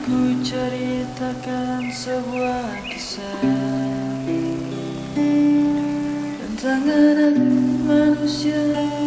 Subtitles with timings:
[0.00, 3.42] menceritakan sebuah kisah.
[6.40, 7.36] Tentang anak
[7.84, 9.01] manusia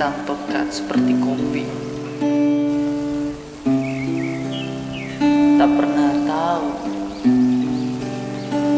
[0.00, 1.68] Hitam pekat seperti kopi.
[5.60, 6.68] Tak pernah tahu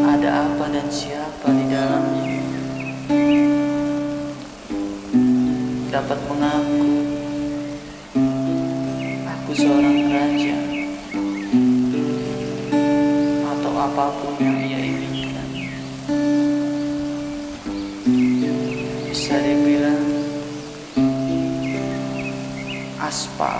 [0.03, 2.43] Ada apa dan siapa di dalamnya.
[5.95, 6.91] Dapat mengaku
[9.23, 10.59] Aku seorang raja
[13.47, 15.47] Atau apa pun yang ia inginkan.
[19.07, 19.82] Bisa dibilang
[23.03, 23.59] Aspal.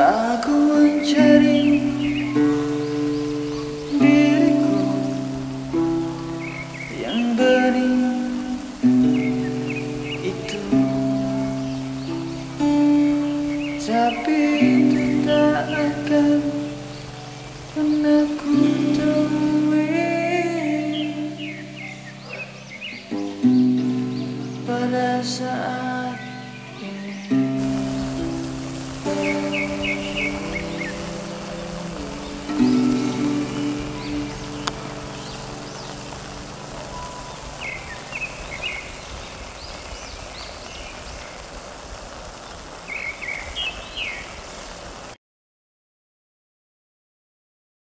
[0.00, 1.80] Aku mencari
[3.96, 4.84] diriku
[7.00, 8.04] yang bening
[10.20, 10.60] itu.
[13.80, 14.99] Tapi
[15.60, 16.40] tak akan
[17.76, 18.24] pernah
[24.64, 26.16] pada saat
[26.80, 27.12] ini.